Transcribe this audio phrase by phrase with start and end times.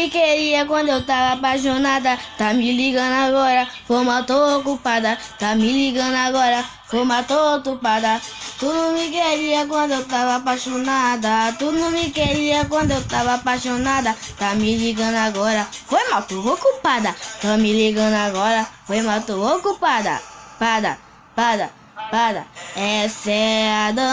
[0.00, 2.18] me queria quando eu tava apaixonada.
[2.38, 5.18] Tá me ligando agora, forma tô ocupada.
[5.38, 8.20] Tá me ligando agora, forma tô ocupada.
[8.58, 11.54] Tu não me queria quando eu tava apaixonada.
[11.58, 14.16] Tu não me queria quando eu tava apaixonada.
[14.38, 17.14] Tá me ligando agora, foi mal, tô ocupada.
[17.42, 20.20] Tá me ligando agora, foi mal, tô ocupada.
[20.58, 20.98] Pada,
[21.34, 21.70] pada,
[22.10, 22.46] pada.
[22.74, 24.10] Essa é a dança.